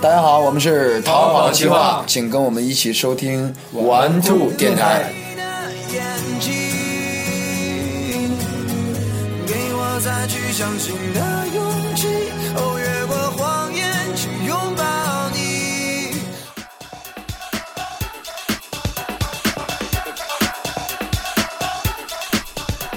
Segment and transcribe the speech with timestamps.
[0.00, 5.12] 大家好，我们是逃跑计划，请跟我们一起收听玩兔电台。
[9.44, 11.20] 给我再去相信的
[11.52, 12.06] 勇气，
[12.54, 14.84] 哦，越过谎言去拥抱
[15.30, 15.40] 你。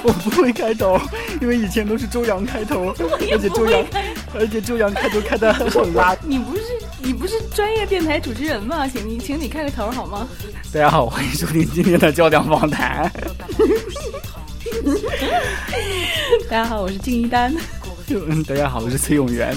[0.04, 1.00] 我不会开头，
[1.42, 2.94] 因为以前都是周洋开头，
[3.32, 3.84] 而且周洋，
[4.36, 6.16] 而且周洋开头开的 很拉。
[6.24, 6.62] 你不是
[7.02, 8.88] 你不是专业电台主持人吗？
[8.88, 10.28] 请你请你开个头好吗？
[10.72, 13.12] 大家好，欢迎收听今天的焦点访谈。
[16.50, 17.54] 大家好，我是静一丹。
[18.08, 19.56] 嗯， 大家好，我是崔永元。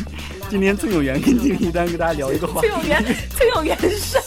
[0.48, 2.68] 今天崔永元跟静一丹跟大家聊一个话题。
[2.68, 4.22] 崔永元，崔永元上，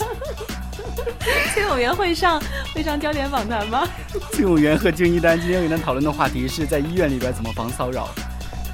[1.54, 2.42] 崔永元会上
[2.74, 3.88] 会上焦点访谈吗？
[4.32, 8.08] 崔永元和静一丹今天跟咱讨论的话题是在医院里边怎么防骚扰。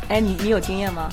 [0.08, 1.08] 哎，你你有经验吗？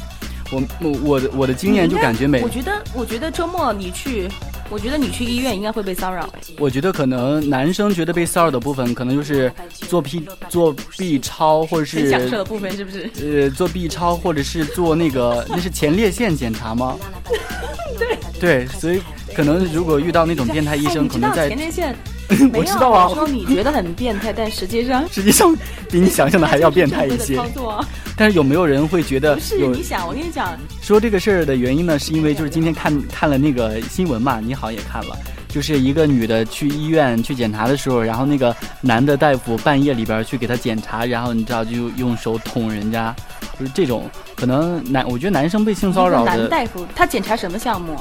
[0.53, 4.29] 我我我的我的经验就感觉每，我觉得我觉得周末你去。
[4.69, 6.27] 我觉得你去医院应该会被骚扰。
[6.57, 13.07] 我觉得可能男生觉得被骚扰的部分，可能就是做 P 做 B 超或者是享受的部分，是不是？
[13.21, 16.97] 呃，做 B 超或者是做那个那是前列腺检查吗？
[17.99, 18.99] 对对，所以
[19.35, 21.95] 可能如果遇到那种变态医生，可能在前列腺。
[22.53, 23.07] 我知道啊。
[23.13, 25.55] 说你觉得很变态，但实际上实际上
[25.89, 27.35] 比你想象的还要变态一些。
[27.37, 27.85] 操作。
[28.15, 29.35] 但是有没有人会觉得？
[29.35, 35.17] 不是，你想，我跟你讲，说这个事儿的原因呢，是因为就是今天看看了那个新闻嘛，你好像也看了，
[35.47, 43.15] 就是一个女的去医院去检查的时候，然后那个男的大夫半夜里边去给她检查，然后你知道就用手捅人家，
[43.59, 47.97] 就是这种可能男，我觉得男生被性骚扰的男大夫他检查什么项目？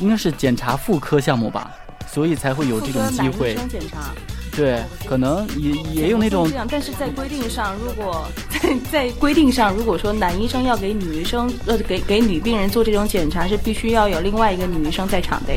[0.00, 1.70] 应该是检查妇科项目吧，
[2.06, 3.54] 所以才会有这种机会。
[3.68, 4.12] 检查。
[4.56, 15.52] 对，可能也也有那种这样，但是在规定上，如果在在规定上，如果说男医生要给女医生呃给给女病人做这种检查，是必须要有另外一个女医生在场的，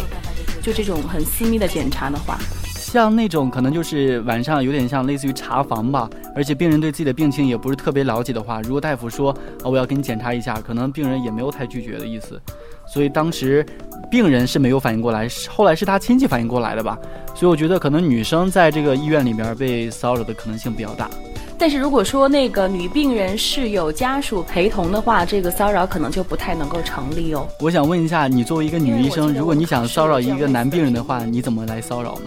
[0.63, 2.39] 就这种很私密的检查的话，
[2.75, 12.41] 像那种可能就是晚上有点像类似于查房吧，而且病人对自己的病情也不是特别了解的话，如果大夫说啊我要给你检查一下，可能病人也没有太拒绝的意思，
[12.87, 13.65] 所以当时
[14.09, 16.97] 病人是没有反应过来，后来是他亲戚反应过来的吧。
[17.35, 21.07] 所以我觉得可能女生在这个医院里面被骚扰的可能性比较大，
[21.55, 27.47] 但是如果说那个女病人是有家属陪同的话，这个骚扰可能就不太能够成立哦。
[27.59, 32.25] 我想问一下，你作为一个女医生，如果你想骚扰一个男病人的话，你怎么来骚扰呢？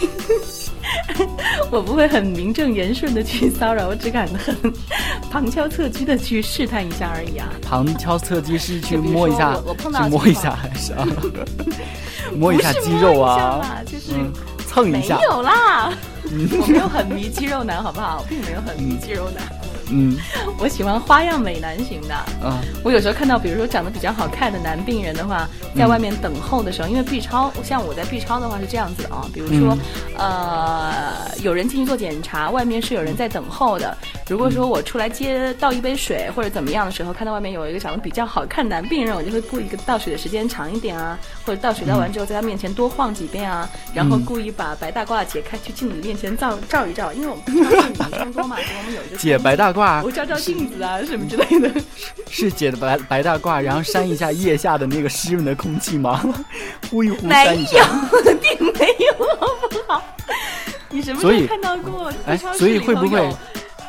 [1.70, 4.56] 我不会很名正言顺的去骚扰，我只敢很
[5.30, 7.48] 旁敲侧击的去试探一下而已啊。
[7.62, 11.06] 旁敲侧击是去摸一下，我碰到摸一下还是啊？
[12.36, 14.12] 摸一下肌肉啊，就是
[14.66, 15.16] 蹭一下。
[15.18, 15.92] 没有啦，
[16.24, 18.18] 我没有很迷肌肉男，好不好？
[18.20, 19.42] 我并没有很迷肌肉男。
[19.62, 19.63] 嗯，
[20.58, 22.14] 我喜欢花样美男型的。
[22.14, 29.76] 啊，我有时候看到，比如说长得比较好看的男病人的话，在外面等候的时候，因为 B 超，像我在 B 超的话是这样子的啊，比如说，
[30.16, 33.96] 呃，有人进去做检查，外面是有人在等候的。
[34.28, 51.70] 如果说我出来接倒一杯水或者怎么样的时候，看到外面有一个长得比较好看的男病人，我就会故意倒水的时间长一点啊，或者倒水倒完之后在他面前多晃几遍啊，然后故意把白大褂解开去镜子面前照照一照，因为我们平常是女生多嘛， 所以我们有一个解白大褂，我照照镜子啊什么之类的。
[52.30, 56.22] 是解的白白大褂，然后扇一下腋下的那个湿润的空气吗？
[56.88, 57.84] 呼一呼，扇一下。
[58.22, 60.02] 没有，并没有，好不好？
[60.90, 62.12] 你什么时候看到过？
[62.26, 63.28] 哎，所以会不会？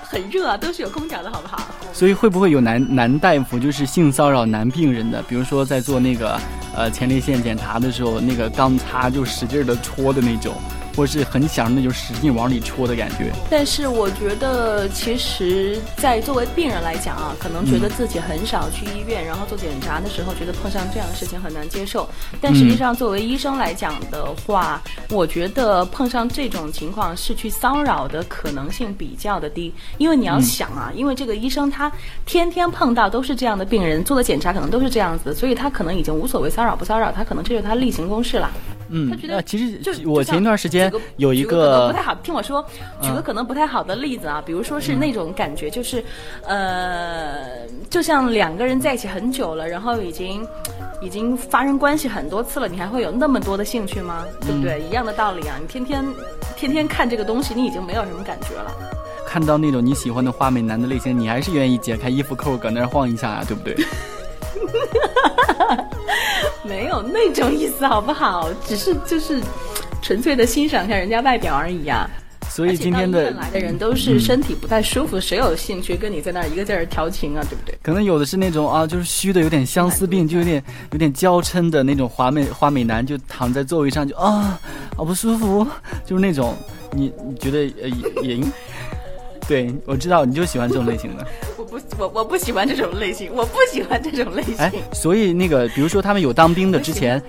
[0.07, 1.61] 很热啊，都是有空调的，好不好？
[1.91, 5.21] 所以会不会有男男大夫就是性骚扰男病人的？
[5.23, 6.39] 比如说在做那个
[6.75, 10.55] 呃前列腺检查的时候，那个钢擦就使劲的戳的那种。
[10.95, 13.31] 或是很想那就使劲往里戳的感觉。
[13.49, 22.07] 但是我觉得，其实，在作为病人来讲啊，可能觉得自己很少去医院，然后做检查的时候，觉得碰上这样的事情很难接受。
[22.39, 29.73] 但实际上，作为医生来讲的话，我觉得碰上这种情况是去骚扰的可能性比较的低。
[29.97, 31.91] 因为你要想啊，因为这个医生他
[32.25, 38.49] 天天碰到都是这样的病人，做的检查可能都是这样子，所以他可能已经无所谓骚扰不骚扰，他可能这就是他例行公事了。
[38.89, 42.63] 嗯，他觉得其实就我前一段时间有一个不太好，听我说，
[43.01, 46.03] 举个可能不太好的例子啊，比如说是那种感觉，就是
[46.45, 50.47] 呃，就像两个人在一起很久了，然后已经
[51.01, 54.25] 已经发生关系很多次了，你还会有那么多的兴趣吗？
[54.41, 54.81] 对不对？
[54.81, 56.05] 一样的道理啊，你天天
[56.55, 58.71] 天天看这个东西，你已经没有什么感觉了。
[59.27, 63.75] 看到那种你喜欢的花美男的类型，你还是愿意解开衣服扣搁那儿晃一下啊，对不对？
[66.63, 68.49] 没有那种意思，好不好？
[68.65, 69.41] 只是就是
[70.01, 72.09] 纯粹的欣赏一下人家外表而已呀。
[72.47, 77.43] 所以今天的来的人都是身体不太舒服，谁有兴趣跟你在那儿一个劲儿调情啊？
[77.49, 77.77] 对不对？
[77.81, 84.57] 可能有的是那种啊，就是虚的，有点相思病，就有点有点娇嗔的那种华美花美男，就躺在座位上就啊，
[84.95, 85.67] 好不舒服，
[86.05, 86.55] 就是那种
[86.91, 87.89] 你你觉得呃
[88.21, 88.45] 也也，
[89.49, 91.27] 对我知道你就喜欢这种类型的。
[91.75, 94.55] 我不我我不喜欢这种类型，我不喜欢这种类型。
[94.57, 97.21] 哎，所以那个比如说他们有当兵的之前。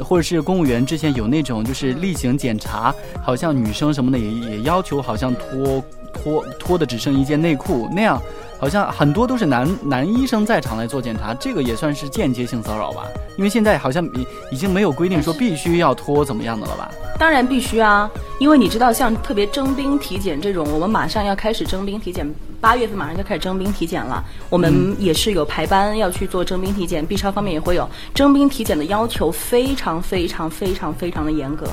[0.00, 8.22] 或者是公务员之前有那种就是例行检查，好像女生什么的也也要求好像脱脱脱的只剩一件内裤那样，
[8.60, 13.08] 好像很多都是男男医生在场来做检查，这个也算是间接性骚扰吧？
[13.36, 16.92] 因为现在好像已已经没有规定说必须要脱怎么样的了吧？
[17.18, 18.08] 当然必须啊，
[18.38, 22.28] 因为你知道像特别征兵体检这种，我们马上要开始征兵体检。
[22.60, 27.06] 八月份马上就开始征兵体检了，我们也是有排班要去做征兵体检。
[27.06, 31.66] B 超方面也会有征兵体检的要求，非常非常非常非常的严格。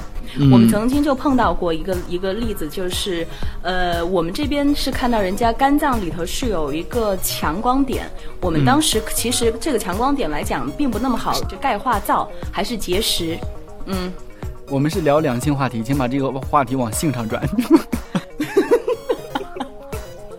[0.52, 3.26] 我们曾经就碰到过一个一个例子，就是，
[3.64, 8.08] 呃，我们这边是看到人家肝脏里头是有一个强光点，
[8.42, 13.38] 我们当时其实这个强光点来讲并不那么好，就钙化灶还是结石。
[13.88, 14.12] 嗯，
[14.70, 17.42] 我们是聊两性话题，请把这个话题往性上转。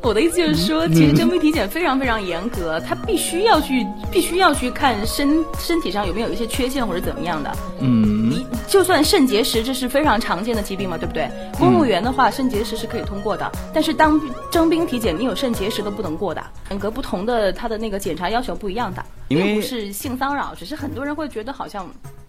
[0.02, 7.52] 我的意思就是说，其实征兵体检非常非常严格，他必须要去，必须要去看身身体上有没有一些缺陷或者怎么样的。
[7.80, 11.28] 嗯，你就算肾结石，这是非常常见的疾病嘛，对不对？
[11.58, 16.40] 公务员的话，肾结石是可以通过的，但是当征兵体检，你有肾结石都不能过的。
[16.70, 21.84] 严格不同的，他的那个检查要求不一样的，并不是性骚扰，只是很多人会觉得好像。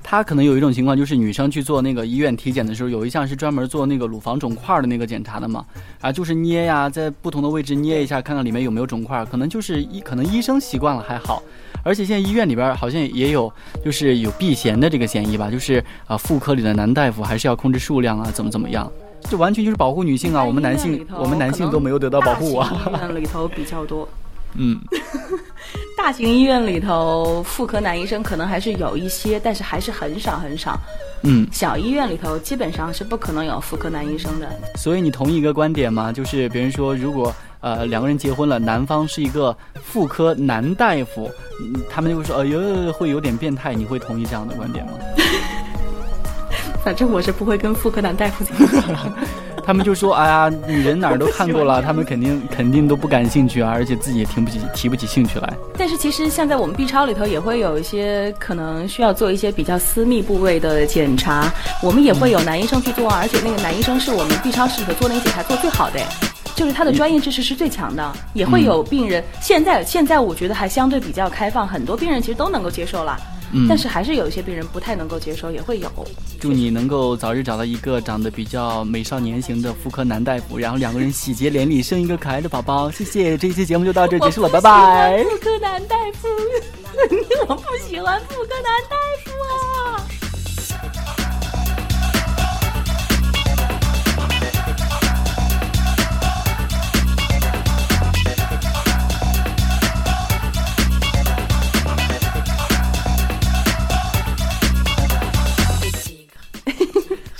[0.09, 5.65] 他可能有一种情况，就是女生去做那个医院体检的时候，有一项是专门做那个乳房肿块的那个检查的嘛，
[5.99, 11.43] 啊，就是捏呀，在不同的位置捏一下，看看里面有没有肿块，可能就是医，可能医生习惯了还好，
[11.83, 13.51] 而且现在医院里边好像也有，
[13.83, 18.89] 就是有避嫌的这个嫌疑吧，就是啊，妇科里的男大夫还是要控制数量啊，怎么怎么样，
[19.29, 22.81] 这完全就是保护女性啊，我们男性，我们男性都没有得到保护啊。
[22.87, 24.07] 医院里头比较多。
[24.55, 24.79] 嗯，
[25.97, 30.79] 大型医院里头妇科男医生可能还是有一些，但是还是很少很少。
[31.23, 34.47] 嗯，小医院里头基本上是不可能有妇科男医生的。
[34.75, 36.11] 所以你同意一个观点吗？
[36.11, 41.29] 就是别人说，如果呃两个人结婚了，男方是一个妇科男大夫，
[41.89, 43.73] 他们就会说，哎呦，会有点变态。
[43.73, 44.93] 你会同意这样的观点吗？
[46.85, 49.11] 反正我是不会跟妇科男大夫结婚。
[49.67, 61.51] 他们就说：“哎呀，女人哪儿都看过了， 他们肯定肯定都不感兴趣啊，而且自己也提不起提不起兴趣来。”但是其实像在我们 B 超里头也会有一些可能需要做一些比较私密部位的检查，
[61.83, 65.99] 我们也会有男医生去做，而且那个男医生是我们 B 超室里头做那个检查做最好的，
[66.55, 68.09] 就是他的专业知识是最强的。
[68.33, 73.17] 也会有病人，现在现在我觉得还相对比较开放，很多病人其实都能够接受了。
[73.67, 75.89] 但是还是有一些病人不太能够接受，也会有。
[76.39, 82.91] 祝你能够早日找到一个长得比较美少年型的妇科男大夫，然后两个人喜结连理，生一个可爱的宝宝。
[82.91, 85.23] 谢谢，这一期节目就到这结束了，拜拜。
[85.23, 86.27] 妇科男大夫，
[87.47, 89.76] 我不喜欢妇科男大夫啊。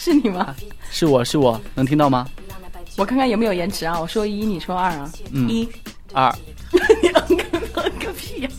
[0.07, 0.55] 是你吗？
[0.89, 2.25] 是我是我能听到吗？
[2.95, 3.99] 我看看有没有延迟啊！
[3.99, 5.11] 我说一，你说二啊！
[5.33, 5.67] 一、
[6.13, 6.33] 二，
[7.03, 7.43] 你嗯个
[7.75, 8.49] 嗯个屁呀！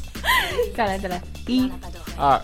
[0.77, 1.71] 再来再来，一、
[2.19, 2.39] 二。